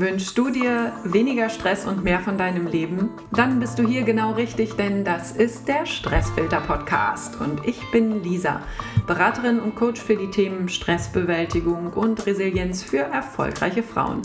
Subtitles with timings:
[0.00, 3.10] Wünschst du dir weniger Stress und mehr von deinem Leben?
[3.32, 8.22] Dann bist du hier genau richtig, denn das ist der Stressfilter Podcast und ich bin
[8.22, 8.60] Lisa,
[9.08, 14.22] Beraterin und Coach für die Themen Stressbewältigung und Resilienz für erfolgreiche Frauen.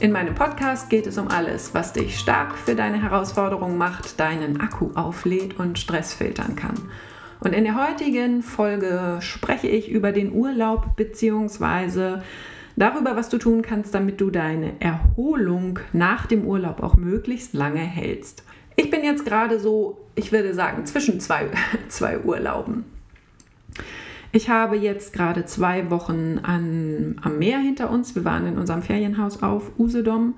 [0.00, 4.60] In meinem Podcast geht es um alles, was dich stark für deine Herausforderungen macht, deinen
[4.60, 6.74] Akku auflädt und Stress filtern kann.
[7.40, 12.18] Und in der heutigen Folge spreche ich über den Urlaub bzw
[12.80, 17.80] darüber, was du tun kannst, damit du deine Erholung nach dem Urlaub auch möglichst lange
[17.80, 18.44] hältst.
[18.76, 21.48] Ich bin jetzt gerade so, ich würde sagen, zwischen zwei,
[21.88, 22.84] zwei Urlauben.
[24.32, 28.14] Ich habe jetzt gerade zwei Wochen an, am Meer hinter uns.
[28.14, 30.34] Wir waren in unserem Ferienhaus auf Usedom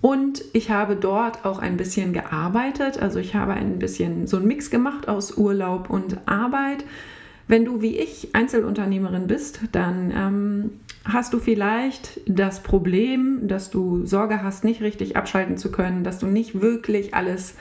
[0.00, 3.00] und ich habe dort auch ein bisschen gearbeitet.
[3.00, 6.84] Also ich habe ein bisschen so einen Mix gemacht aus Urlaub und Arbeit.
[7.48, 10.70] Wenn du wie ich Einzelunternehmerin bist, dann ähm,
[11.04, 16.18] hast du vielleicht das Problem, dass du Sorge hast, nicht richtig abschalten zu können, dass
[16.18, 17.54] du nicht wirklich alles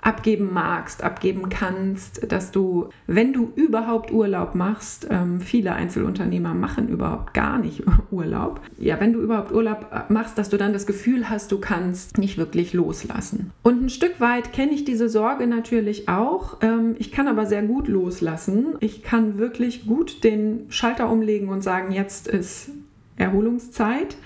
[0.00, 6.88] abgeben magst, abgeben kannst, dass du, wenn du überhaupt Urlaub machst, ähm, viele Einzelunternehmer machen
[6.88, 8.60] überhaupt gar nicht Urlaub.
[8.78, 12.18] Ja, wenn du überhaupt Urlaub äh, machst, dass du dann das Gefühl hast, du kannst
[12.18, 13.50] nicht wirklich loslassen.
[13.62, 16.58] Und ein Stück weit kenne ich diese Sorge natürlich auch.
[16.60, 18.76] Ähm, ich kann aber sehr gut loslassen.
[18.80, 22.70] Ich kann wirklich gut den Schalter umlegen und sagen, jetzt ist
[23.16, 24.16] Erholungszeit.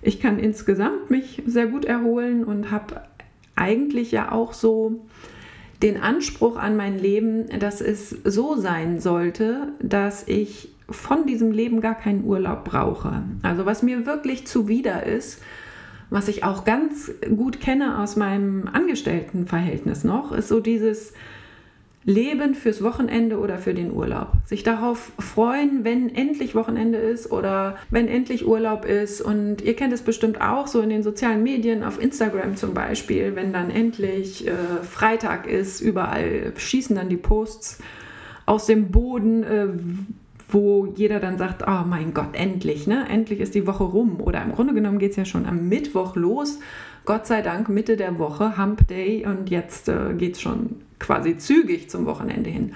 [0.00, 3.02] Ich kann insgesamt mich sehr gut erholen und habe
[3.58, 5.06] eigentlich ja auch so
[5.82, 11.80] den Anspruch an mein Leben, dass es so sein sollte, dass ich von diesem Leben
[11.80, 13.22] gar keinen Urlaub brauche.
[13.42, 15.42] Also was mir wirklich zuwider ist,
[16.10, 21.12] was ich auch ganz gut kenne aus meinem Angestelltenverhältnis noch, ist so dieses,
[22.08, 24.32] Leben fürs Wochenende oder für den Urlaub.
[24.46, 29.20] Sich darauf freuen, wenn endlich Wochenende ist oder wenn endlich Urlaub ist.
[29.20, 33.36] Und ihr kennt es bestimmt auch so in den sozialen Medien, auf Instagram zum Beispiel,
[33.36, 37.78] wenn dann endlich äh, Freitag ist, überall schießen dann die Posts
[38.46, 39.42] aus dem Boden.
[39.42, 39.68] Äh,
[40.50, 43.04] wo jeder dann sagt, oh mein Gott, endlich, ne?
[43.10, 44.18] Endlich ist die Woche rum.
[44.22, 46.58] Oder im Grunde genommen geht es ja schon am Mittwoch los.
[47.04, 51.36] Gott sei Dank Mitte der Woche, Hump Day und jetzt äh, geht es schon quasi
[51.36, 52.74] zügig zum Wochenende hin.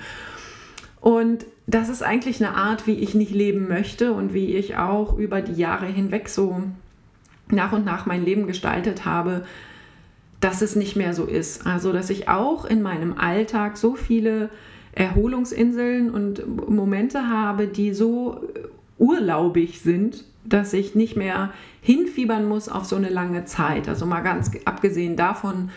[1.00, 5.18] Und das ist eigentlich eine Art, wie ich nicht leben möchte und wie ich auch
[5.18, 6.62] über die Jahre hinweg so
[7.48, 9.44] nach und nach mein Leben gestaltet habe,
[10.40, 11.66] dass es nicht mehr so ist.
[11.66, 14.50] Also, dass ich auch in meinem Alltag so viele
[14.92, 18.40] Erholungsinseln und Momente habe, die so
[18.98, 23.88] urlaubig sind, dass ich nicht mehr hinfiebern muss auf so eine lange Zeit.
[23.88, 25.70] Also mal ganz abgesehen davon,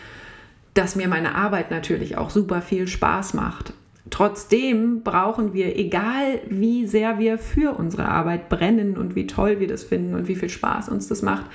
[0.76, 3.72] dass mir meine Arbeit natürlich auch super viel Spaß macht.
[4.10, 9.66] Trotzdem brauchen wir, egal wie sehr wir für unsere Arbeit brennen und wie toll wir
[9.66, 11.46] das finden und wie viel Spaß uns das macht,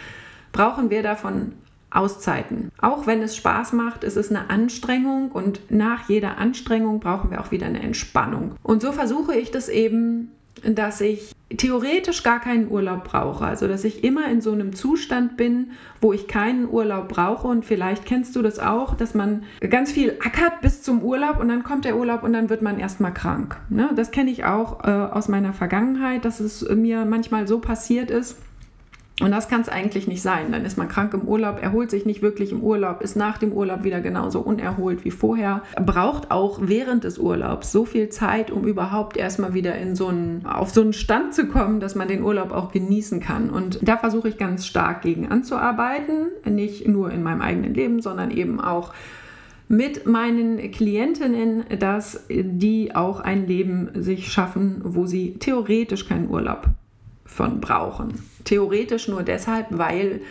[0.51, 1.53] brauchen wir davon
[1.91, 2.71] Auszeiten.
[2.81, 7.41] Auch wenn es Spaß macht, ist es eine Anstrengung und nach jeder Anstrengung brauchen wir
[7.41, 8.55] auch wieder eine Entspannung.
[8.63, 10.31] Und so versuche ich das eben,
[10.63, 13.45] dass ich theoretisch gar keinen Urlaub brauche.
[13.45, 17.47] Also dass ich immer in so einem Zustand bin, wo ich keinen Urlaub brauche.
[17.47, 21.49] Und vielleicht kennst du das auch, dass man ganz viel ackert bis zum Urlaub und
[21.49, 23.57] dann kommt der Urlaub und dann wird man erstmal krank.
[23.69, 23.89] Ne?
[23.95, 28.37] Das kenne ich auch äh, aus meiner Vergangenheit, dass es mir manchmal so passiert ist
[29.21, 30.51] und das kann es eigentlich nicht sein.
[30.51, 33.53] Dann ist man krank im Urlaub, erholt sich nicht wirklich im Urlaub, ist nach dem
[33.53, 35.61] Urlaub wieder genauso unerholt wie vorher.
[35.75, 40.45] Braucht auch während des Urlaubs so viel Zeit, um überhaupt erstmal wieder in so einen,
[40.45, 43.49] auf so einen Stand zu kommen, dass man den Urlaub auch genießen kann.
[43.49, 46.27] Und da versuche ich ganz stark gegen anzuarbeiten.
[46.45, 48.93] Nicht nur in meinem eigenen Leben, sondern eben auch
[49.67, 56.67] mit meinen Klientinnen, dass die auch ein Leben sich schaffen, wo sie theoretisch keinen Urlaub
[57.31, 58.21] von brauchen.
[58.43, 60.21] Theoretisch nur deshalb, weil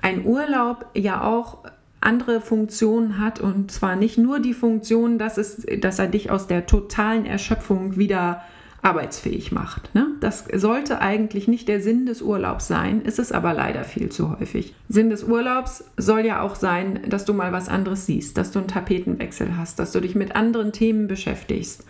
[0.00, 1.58] ein Urlaub ja auch
[2.00, 6.46] andere Funktionen hat und zwar nicht nur die Funktion, dass, es, dass er dich aus
[6.46, 8.42] der totalen Erschöpfung wieder
[8.80, 9.94] arbeitsfähig macht.
[9.94, 10.06] Ne?
[10.20, 14.38] Das sollte eigentlich nicht der Sinn des Urlaubs sein, ist es aber leider viel zu
[14.38, 14.74] häufig.
[14.88, 18.60] Sinn des Urlaubs soll ja auch sein, dass du mal was anderes siehst, dass du
[18.60, 21.84] einen Tapetenwechsel hast, dass du dich mit anderen Themen beschäftigst,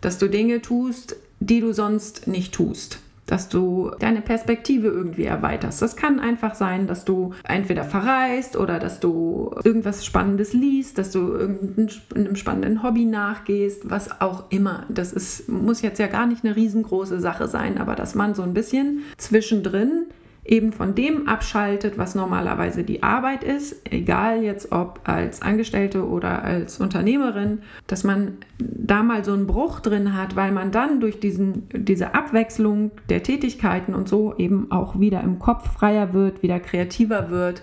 [0.00, 5.80] dass du Dinge tust, die du sonst nicht tust dass du deine Perspektive irgendwie erweiterst.
[5.80, 11.12] Das kann einfach sein, dass du entweder verreist oder dass du irgendwas Spannendes liest, dass
[11.12, 14.86] du irgendeinem spannenden Hobby nachgehst, was auch immer.
[14.88, 18.42] Das ist, muss jetzt ja gar nicht eine riesengroße Sache sein, aber dass man so
[18.42, 20.06] ein bisschen zwischendrin
[20.44, 26.42] eben von dem abschaltet, was normalerweise die Arbeit ist, egal jetzt ob als Angestellte oder
[26.42, 31.20] als Unternehmerin, dass man da mal so einen Bruch drin hat, weil man dann durch
[31.20, 36.58] diesen, diese Abwechslung der Tätigkeiten und so eben auch wieder im Kopf freier wird, wieder
[36.58, 37.62] kreativer wird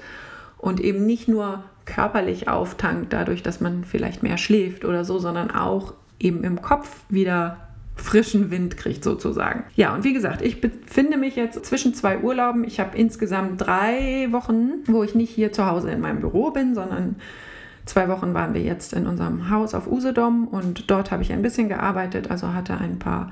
[0.58, 5.52] und eben nicht nur körperlich auftankt, dadurch, dass man vielleicht mehr schläft oder so, sondern
[5.52, 7.69] auch eben im Kopf wieder
[8.00, 9.64] frischen Wind kriegt sozusagen.
[9.76, 12.64] Ja, und wie gesagt, ich befinde mich jetzt zwischen zwei Urlauben.
[12.64, 16.76] Ich habe insgesamt drei Wochen, wo ich nicht hier zu Hause in meinem Büro bin,
[16.76, 17.16] sondern
[17.86, 21.42] zwei Wochen waren wir jetzt in unserem Haus auf Usedom und dort habe ich ein
[21.42, 23.32] bisschen gearbeitet, also hatte ein paar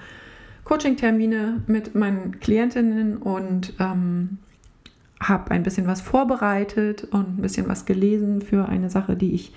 [0.64, 4.40] Coaching-Termine mit meinen Klientinnen und ähm,
[5.20, 9.54] habe ein bisschen was vorbereitet und ein bisschen was gelesen für eine Sache, die ich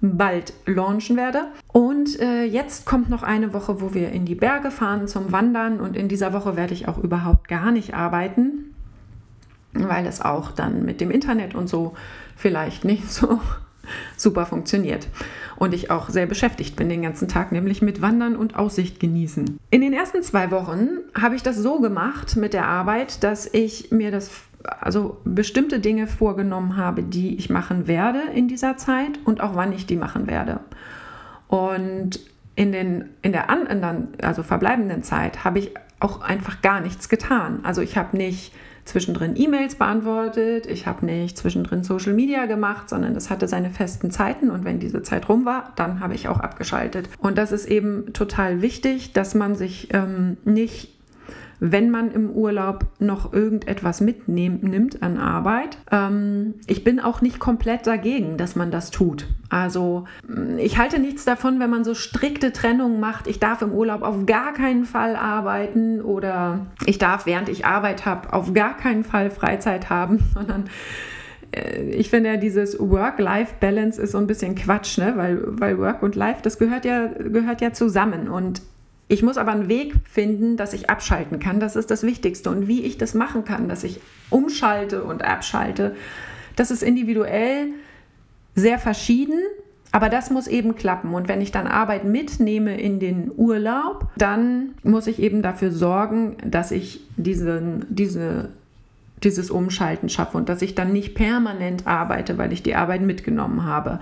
[0.00, 1.46] bald launchen werde.
[1.72, 5.80] Und äh, jetzt kommt noch eine Woche, wo wir in die Berge fahren zum Wandern
[5.80, 8.74] und in dieser Woche werde ich auch überhaupt gar nicht arbeiten,
[9.72, 11.94] weil es auch dann mit dem Internet und so
[12.36, 13.40] vielleicht nicht so
[14.16, 15.08] super funktioniert.
[15.56, 19.58] Und ich auch sehr beschäftigt bin den ganzen Tag, nämlich mit Wandern und Aussicht genießen.
[19.70, 20.88] In den ersten zwei Wochen
[21.18, 24.30] habe ich das so gemacht mit der Arbeit, dass ich mir das
[24.80, 29.72] also bestimmte Dinge vorgenommen habe, die ich machen werde in dieser Zeit und auch wann
[29.72, 30.60] ich die machen werde.
[31.48, 32.20] Und
[32.54, 37.60] in, den, in der anderen, also verbleibenden Zeit habe ich auch einfach gar nichts getan.
[37.62, 38.52] Also ich habe nicht
[38.84, 44.10] zwischendrin E-Mails beantwortet, ich habe nicht zwischendrin Social Media gemacht, sondern das hatte seine festen
[44.10, 47.08] Zeiten und wenn diese Zeit rum war, dann habe ich auch abgeschaltet.
[47.18, 50.95] Und das ist eben total wichtig, dass man sich ähm, nicht
[51.60, 55.78] wenn man im Urlaub noch irgendetwas mitnimmt an Arbeit.
[55.90, 59.26] Ähm, ich bin auch nicht komplett dagegen, dass man das tut.
[59.48, 63.26] Also mm, ich halte nichts davon, wenn man so strikte Trennungen macht.
[63.26, 68.06] Ich darf im Urlaub auf gar keinen Fall arbeiten oder ich darf, während ich Arbeit
[68.06, 70.64] habe, auf gar keinen Fall Freizeit haben, sondern
[71.52, 75.14] äh, ich finde ja, dieses Work-Life-Balance ist so ein bisschen Quatsch, ne?
[75.16, 78.28] weil, weil Work und Life, das gehört ja, gehört ja zusammen.
[78.28, 78.62] Und
[79.08, 81.60] ich muss aber einen Weg finden, dass ich abschalten kann.
[81.60, 82.50] Das ist das Wichtigste.
[82.50, 84.00] Und wie ich das machen kann, dass ich
[84.30, 85.94] umschalte und abschalte,
[86.56, 87.68] das ist individuell
[88.54, 89.38] sehr verschieden.
[89.92, 91.14] Aber das muss eben klappen.
[91.14, 96.36] Und wenn ich dann Arbeit mitnehme in den Urlaub, dann muss ich eben dafür sorgen,
[96.44, 98.50] dass ich diesen, diese,
[99.22, 103.64] dieses Umschalten schaffe und dass ich dann nicht permanent arbeite, weil ich die Arbeit mitgenommen
[103.64, 104.00] habe.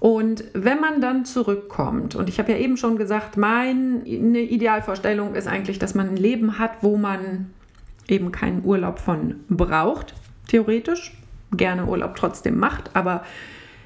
[0.00, 5.46] Und wenn man dann zurückkommt, und ich habe ja eben schon gesagt, meine Idealvorstellung ist
[5.46, 7.50] eigentlich, dass man ein Leben hat, wo man
[8.08, 10.14] eben keinen Urlaub von braucht,
[10.48, 11.14] theoretisch,
[11.54, 13.24] gerne Urlaub trotzdem macht, aber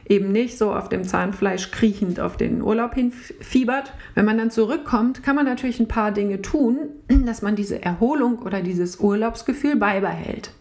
[0.07, 3.93] eben nicht so auf dem Zahnfleisch kriechend auf den Urlaub hinfiebert.
[4.15, 6.79] Wenn man dann zurückkommt, kann man natürlich ein paar Dinge tun,
[7.09, 10.53] dass man diese Erholung oder dieses Urlaubsgefühl beibehält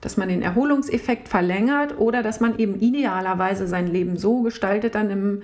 [0.00, 5.10] dass man den Erholungseffekt verlängert oder dass man eben idealerweise sein Leben so gestaltet dann
[5.10, 5.42] im,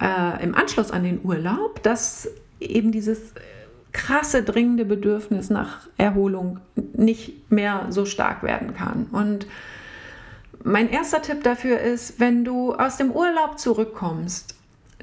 [0.00, 2.28] äh, im Anschluss an den Urlaub, dass
[2.58, 3.34] eben dieses
[3.92, 6.60] krasse dringende Bedürfnis nach Erholung
[6.94, 9.06] nicht mehr so stark werden kann.
[9.12, 9.46] Und
[10.62, 14.54] mein erster Tipp dafür ist, wenn du aus dem Urlaub zurückkommst,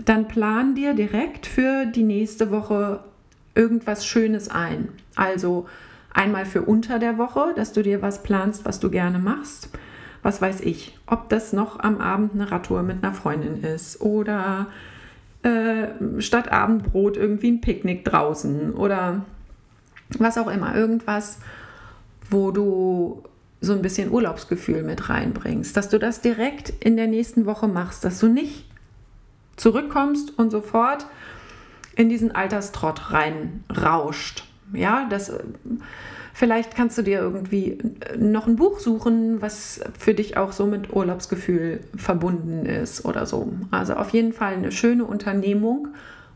[0.04, 3.00] dann plan dir direkt für die nächste Woche
[3.56, 4.90] irgendwas Schönes ein.
[5.16, 5.68] Also
[6.14, 9.70] Einmal für unter der Woche, dass du dir was planst, was du gerne machst.
[10.24, 14.68] Was weiß ich, ob das noch am Abend eine Radtour mit einer Freundin ist oder
[15.44, 15.88] äh,
[16.20, 19.26] statt Abendbrot irgendwie ein Picknick draußen oder
[20.18, 20.76] was auch immer.
[20.76, 21.40] Irgendwas,
[22.30, 23.24] wo du
[23.62, 28.04] so ein bisschen Urlaubsgefühl mit reinbringst, dass du das direkt in der nächsten Woche machst,
[28.04, 28.66] dass du nicht
[29.56, 31.06] zurückkommst und sofort
[31.96, 34.47] in diesen Alterstrott reinrauscht.
[34.74, 35.32] Ja, das
[36.34, 37.80] vielleicht kannst du dir irgendwie
[38.18, 43.54] noch ein Buch suchen, was für dich auch so mit Urlaubsgefühl verbunden ist oder so.
[43.72, 45.88] Also auf jeden Fall eine schöne Unternehmung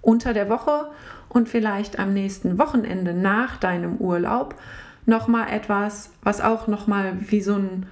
[0.01, 0.89] unter der Woche
[1.29, 4.55] und vielleicht am nächsten Wochenende nach deinem Urlaub
[5.05, 7.85] noch mal etwas, was auch noch mal wie so ein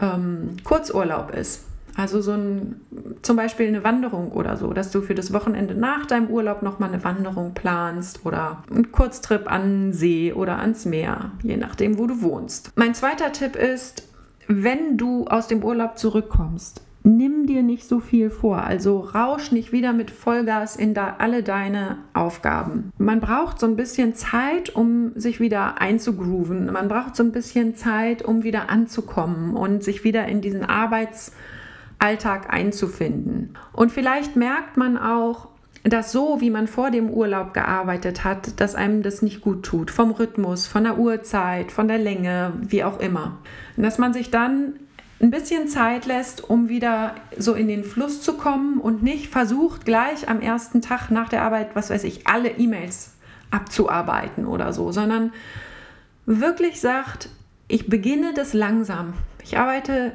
[0.00, 1.64] ähm, Kurzurlaub ist.
[1.96, 2.80] Also so ein,
[3.22, 6.88] zum Beispiel eine Wanderung oder so, dass du für das Wochenende nach deinem Urlaub nochmal
[6.92, 12.06] eine Wanderung planst oder einen Kurztrip an den See oder ans Meer, je nachdem, wo
[12.06, 12.72] du wohnst.
[12.76, 14.08] Mein zweiter Tipp ist,
[14.48, 18.64] wenn du aus dem Urlaub zurückkommst, nimm dir nicht so viel vor.
[18.64, 22.92] Also rausch nicht wieder mit Vollgas in da alle deine Aufgaben.
[22.98, 26.72] Man braucht so ein bisschen Zeit, um sich wieder einzugrooven.
[26.72, 31.32] Man braucht so ein bisschen Zeit, um wieder anzukommen und sich wieder in diesen Arbeits-
[32.04, 33.54] Alltag einzufinden.
[33.72, 35.48] Und vielleicht merkt man auch,
[35.84, 39.90] dass so, wie man vor dem Urlaub gearbeitet hat, dass einem das nicht gut tut.
[39.90, 43.38] Vom Rhythmus, von der Uhrzeit, von der Länge, wie auch immer.
[43.76, 44.74] Und dass man sich dann
[45.20, 49.86] ein bisschen Zeit lässt, um wieder so in den Fluss zu kommen und nicht versucht,
[49.86, 53.14] gleich am ersten Tag nach der Arbeit, was weiß ich, alle E-Mails
[53.50, 55.32] abzuarbeiten oder so, sondern
[56.26, 57.30] wirklich sagt,
[57.68, 59.14] ich beginne das langsam.
[59.42, 60.12] Ich arbeite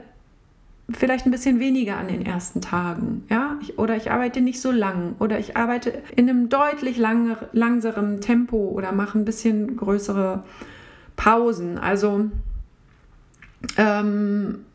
[0.91, 4.71] vielleicht ein bisschen weniger an den ersten Tagen, ja, ich, oder ich arbeite nicht so
[4.71, 10.43] lang oder ich arbeite in einem deutlich langer, langsameren Tempo oder mache ein bisschen größere
[11.15, 11.77] Pausen.
[11.77, 12.29] Also
[13.77, 14.65] ähm,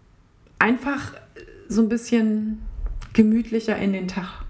[0.58, 1.12] einfach
[1.68, 2.62] so ein bisschen
[3.12, 4.44] gemütlicher in den Tag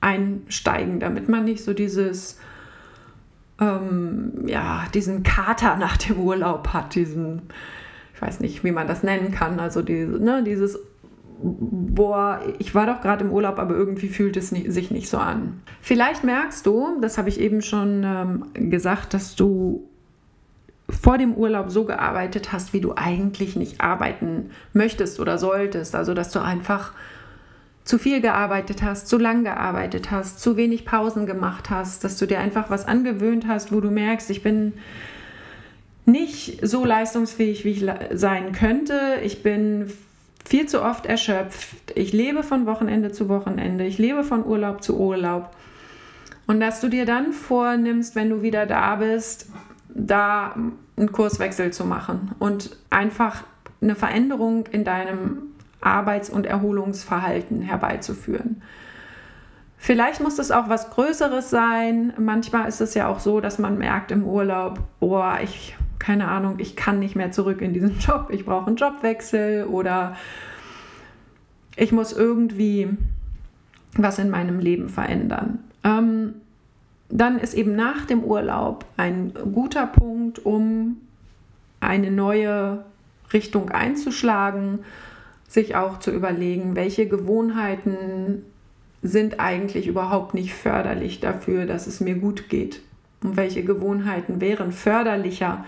[0.00, 2.38] einsteigen, damit man nicht so dieses
[3.60, 7.42] ähm, ja, diesen Kater nach dem Urlaub hat, diesen
[8.22, 9.60] weiß nicht, wie man das nennen kann.
[9.60, 10.78] Also diese, ne, dieses,
[11.42, 15.18] boah, ich war doch gerade im Urlaub, aber irgendwie fühlt es nicht, sich nicht so
[15.18, 15.60] an.
[15.80, 19.88] Vielleicht merkst du, das habe ich eben schon ähm, gesagt, dass du
[20.88, 25.94] vor dem Urlaub so gearbeitet hast, wie du eigentlich nicht arbeiten möchtest oder solltest.
[25.94, 26.92] Also dass du einfach
[27.84, 32.26] zu viel gearbeitet hast, zu lang gearbeitet hast, zu wenig Pausen gemacht hast, dass du
[32.26, 34.74] dir einfach was angewöhnt hast, wo du merkst, ich bin
[36.04, 39.18] nicht so leistungsfähig, wie ich sein könnte.
[39.22, 39.92] Ich bin
[40.44, 41.92] viel zu oft erschöpft.
[41.94, 43.84] Ich lebe von Wochenende zu Wochenende.
[43.84, 45.50] Ich lebe von Urlaub zu Urlaub.
[46.46, 49.50] Und dass du dir dann vornimmst, wenn du wieder da bist,
[49.88, 50.54] da
[50.96, 53.44] einen Kurswechsel zu machen und einfach
[53.80, 58.62] eine Veränderung in deinem Arbeits- und Erholungsverhalten herbeizuführen.
[59.76, 62.12] Vielleicht muss es auch was Größeres sein.
[62.16, 66.56] Manchmal ist es ja auch so, dass man merkt im Urlaub, oh, ich keine Ahnung,
[66.58, 70.16] ich kann nicht mehr zurück in diesen Job, ich brauche einen Jobwechsel oder
[71.76, 72.88] ich muss irgendwie
[73.96, 75.60] was in meinem Leben verändern.
[75.84, 76.34] Ähm,
[77.08, 80.96] dann ist eben nach dem Urlaub ein guter Punkt, um
[81.78, 82.84] eine neue
[83.32, 84.80] Richtung einzuschlagen,
[85.46, 88.42] sich auch zu überlegen, welche Gewohnheiten
[89.02, 92.80] sind eigentlich überhaupt nicht förderlich dafür, dass es mir gut geht
[93.22, 95.64] und welche Gewohnheiten wären förderlicher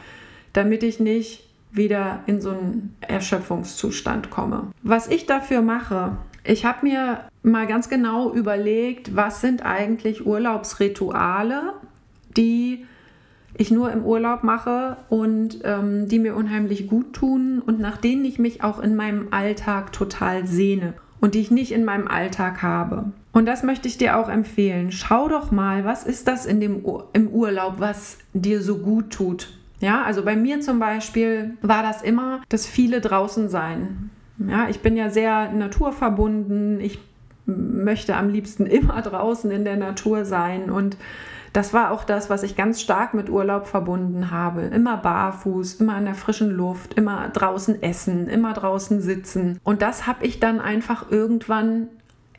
[0.54, 4.68] damit ich nicht wieder in so einen Erschöpfungszustand komme.
[4.82, 11.74] Was ich dafür mache, ich habe mir mal ganz genau überlegt, was sind eigentlich Urlaubsrituale,
[12.36, 12.86] die
[13.56, 18.24] ich nur im Urlaub mache und ähm, die mir unheimlich gut tun und nach denen
[18.24, 22.62] ich mich auch in meinem Alltag total sehne und die ich nicht in meinem Alltag
[22.62, 23.12] habe.
[23.32, 24.92] Und das möchte ich dir auch empfehlen.
[24.92, 29.48] Schau doch mal, was ist das in dem im Urlaub, was dir so gut tut.
[29.84, 34.08] Ja, also bei mir zum Beispiel war das immer das viele draußen sein.
[34.38, 36.80] Ja, ich bin ja sehr naturverbunden.
[36.80, 36.98] Ich
[37.44, 40.96] möchte am liebsten immer draußen in der Natur sein und
[41.52, 44.62] das war auch das, was ich ganz stark mit Urlaub verbunden habe.
[44.62, 49.60] Immer barfuß, immer in der frischen Luft, immer draußen essen, immer draußen sitzen.
[49.64, 51.88] Und das habe ich dann einfach irgendwann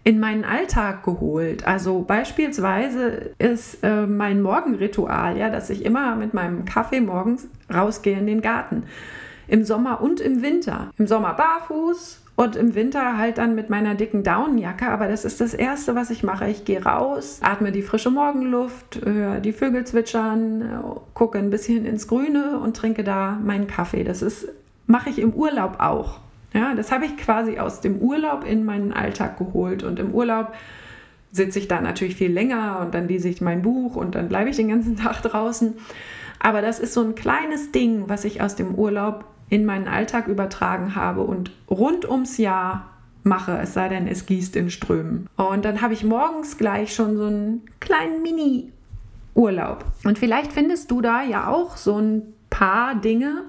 [0.05, 1.67] in meinen Alltag geholt.
[1.67, 8.17] Also beispielsweise ist äh, mein Morgenritual, ja, dass ich immer mit meinem Kaffee morgens rausgehe
[8.17, 8.83] in den Garten.
[9.47, 10.91] Im Sommer und im Winter.
[10.99, 14.87] Im Sommer barfuß und im Winter halt dann mit meiner dicken Daunenjacke.
[14.87, 16.47] Aber das ist das Erste, was ich mache.
[16.49, 22.07] Ich gehe raus, atme die frische Morgenluft, höre die Vögel zwitschern, gucke ein bisschen ins
[22.07, 24.03] Grüne und trinke da meinen Kaffee.
[24.03, 24.49] Das ist
[24.87, 26.19] mache ich im Urlaub auch.
[26.55, 29.83] Ja, das habe ich quasi aus dem Urlaub in meinen Alltag geholt.
[29.83, 30.53] Und im Urlaub
[31.33, 34.49] sitze ich da natürlich viel länger und dann lese ich mein Buch und dann bleibe
[34.49, 35.73] ich den ganzen Tag draußen.
[36.39, 40.27] Aber das ist so ein kleines Ding, was ich aus dem Urlaub in meinen Alltag
[40.27, 42.89] übertragen habe und rund ums Jahr
[43.23, 45.27] mache, es sei denn, es gießt in Strömen.
[45.35, 49.83] Und dann habe ich morgens gleich schon so einen kleinen Mini-Urlaub.
[50.05, 53.43] Und vielleicht findest du da ja auch so ein paar Dinge,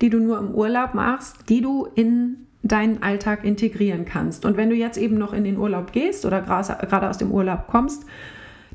[0.00, 4.44] die du nur im Urlaub machst, die du in deinen Alltag integrieren kannst.
[4.44, 7.66] Und wenn du jetzt eben noch in den Urlaub gehst oder gerade aus dem Urlaub
[7.66, 8.04] kommst,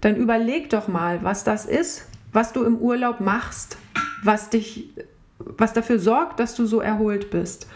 [0.02, 3.78] dann überleg doch mal, was das ist, was du im Urlaub machst,
[4.22, 4.90] was dich,
[5.40, 7.68] was dafür sorgt, dass du so erholt bist.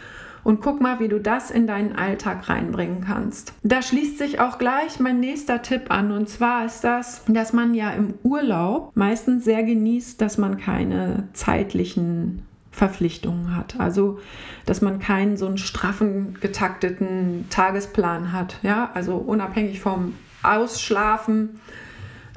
[0.44, 3.54] Und guck mal, wie du das in deinen Alltag reinbringen kannst.
[3.62, 6.12] Da schließt sich auch gleich mein nächster Tipp an.
[6.12, 11.28] Und zwar ist das, dass man ja im Urlaub meistens sehr genießt, dass man keine
[11.32, 13.80] zeitlichen Verpflichtungen hat.
[13.80, 14.18] Also,
[14.66, 18.58] dass man keinen so einen straffen, getakteten Tagesplan hat.
[18.62, 21.60] Ja, also unabhängig vom Ausschlafen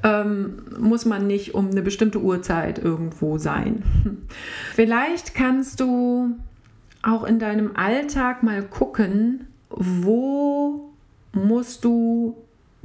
[0.03, 3.83] ähm, muss man nicht um eine bestimmte Uhrzeit irgendwo sein.
[4.75, 6.37] Vielleicht kannst du
[7.03, 10.91] auch in deinem Alltag mal gucken, wo
[11.33, 12.35] musst du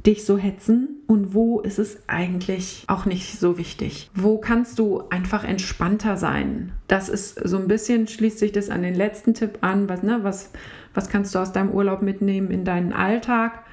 [0.05, 4.09] dich so hetzen und wo ist es eigentlich auch nicht so wichtig?
[4.13, 6.73] Wo kannst du einfach entspannter sein?
[6.87, 10.19] Das ist so ein bisschen, schließt sich das an den letzten Tipp an, was, ne,
[10.23, 10.51] was,
[10.93, 13.63] was kannst du aus deinem Urlaub mitnehmen in deinen Alltag?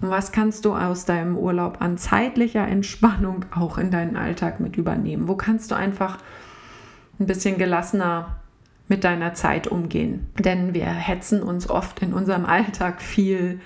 [0.00, 4.76] Und was kannst du aus deinem Urlaub an zeitlicher Entspannung auch in deinen Alltag mit
[4.76, 5.26] übernehmen?
[5.26, 6.18] Wo kannst du einfach
[7.18, 8.36] ein bisschen gelassener
[8.88, 10.26] mit deiner Zeit umgehen?
[10.38, 13.60] Denn wir hetzen uns oft in unserem Alltag viel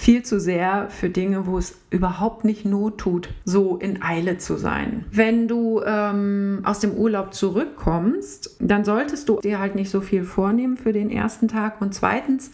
[0.00, 4.56] viel zu sehr für Dinge, wo es überhaupt nicht Not tut, so in Eile zu
[4.56, 5.04] sein.
[5.10, 10.24] Wenn du ähm, aus dem Urlaub zurückkommst, dann solltest du dir halt nicht so viel
[10.24, 12.50] vornehmen für den ersten Tag und zweitens,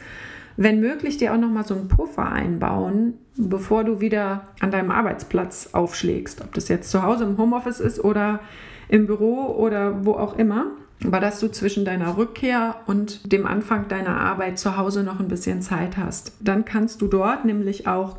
[0.56, 4.90] wenn möglich, dir auch noch mal so einen Puffer einbauen, bevor du wieder an deinem
[4.90, 8.40] Arbeitsplatz aufschlägst, ob das jetzt zu Hause im Homeoffice ist oder
[8.88, 10.73] im Büro oder wo auch immer
[11.04, 15.28] aber dass du zwischen deiner Rückkehr und dem Anfang deiner Arbeit zu Hause noch ein
[15.28, 16.32] bisschen Zeit hast.
[16.40, 18.16] Dann kannst du dort nämlich auch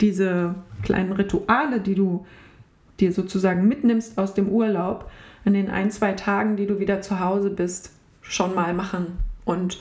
[0.00, 2.26] diese kleinen Rituale, die du
[3.00, 5.10] dir sozusagen mitnimmst aus dem Urlaub,
[5.44, 9.80] an den ein, zwei Tagen, die du wieder zu Hause bist, schon mal machen und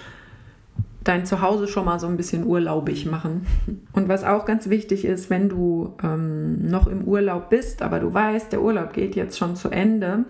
[1.03, 3.45] dein Zuhause schon mal so ein bisschen urlaubig machen.
[3.93, 8.13] Und was auch ganz wichtig ist, wenn du ähm, noch im Urlaub bist, aber du
[8.13, 10.25] weißt, der Urlaub geht jetzt schon zu Ende,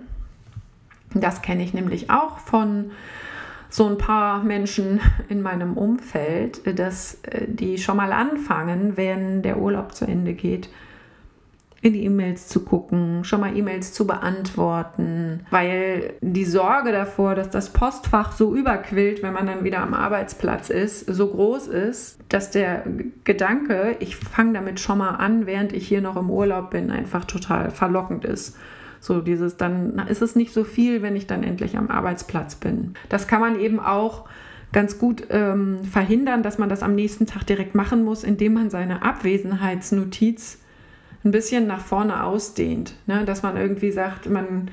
[1.24, 2.92] das kenne ich nämlich auch von
[3.70, 9.58] so ein paar Menschen in meinem Umfeld, dass äh, die schon mal anfangen, wenn der
[9.58, 10.70] Urlaub zu Ende geht,
[11.82, 17.50] in die E-Mails zu gucken, schon mal E-Mails zu beantworten, weil die Sorge davor, dass
[17.50, 22.50] das Postfach so überquillt, wenn man dann wieder am Arbeitsplatz ist, so groß ist, dass
[22.50, 22.84] der
[23.24, 27.26] Gedanke, ich fange damit schon mal an, während ich hier noch im Urlaub bin, einfach
[27.26, 28.58] total verlockend ist.
[29.08, 32.94] So dieses, dann ist es nicht so viel, wenn ich dann endlich am Arbeitsplatz bin.
[33.08, 34.26] Das kann man eben auch
[34.74, 38.70] ganz gut ähm, verhindern, dass man das am nächsten Tag direkt machen muss, indem man
[38.70, 40.60] seine Abwesenheitsnotiz
[41.24, 42.96] ein bisschen nach vorne ausdehnt.
[43.06, 43.24] Ne?
[43.24, 44.72] Dass man irgendwie sagt, man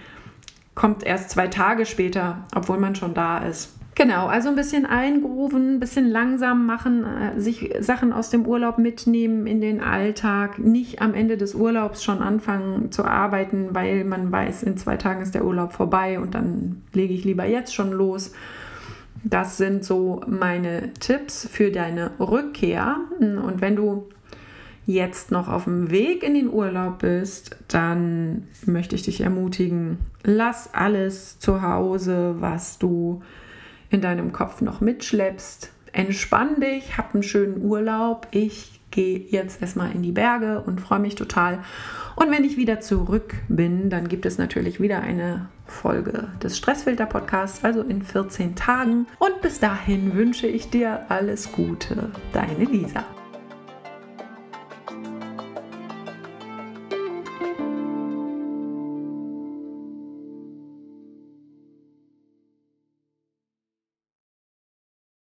[0.75, 3.73] kommt erst zwei Tage später, obwohl man schon da ist.
[3.97, 8.79] Genau, also ein bisschen eingrooven, ein bisschen langsam machen, äh, sich Sachen aus dem Urlaub
[8.79, 14.33] mitnehmen in den Alltag, nicht am Ende des Urlaubs schon anfangen zu arbeiten, weil man
[14.33, 17.93] weiß, in zwei Tagen ist der Urlaub vorbei und dann lege ich lieber jetzt schon
[17.93, 18.33] los.
[19.23, 22.97] Das sind so meine Tipps für deine Rückkehr.
[23.21, 24.07] Und wenn du
[24.85, 30.75] jetzt noch auf dem Weg in den Urlaub bist, dann möchte ich dich ermutigen, lass
[30.75, 33.23] alles zu Hause, was du
[33.95, 35.71] in deinem Kopf noch mitschleppst.
[35.93, 38.27] Entspann dich, hab einen schönen Urlaub.
[38.33, 41.61] Ich gehe jetzt erstmal in die Berge und freue mich total.
[42.17, 47.07] Und wenn ich wieder zurück bin, dann gibt es natürlich wieder eine Folge des Stressfilter
[47.07, 49.07] Podcasts, also in 14 Tagen.
[49.19, 52.11] Und bis dahin wünsche ich dir alles Gute.
[52.33, 53.05] Deine Lisa.